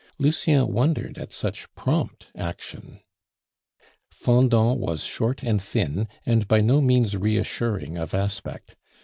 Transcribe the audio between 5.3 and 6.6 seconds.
and thin, and by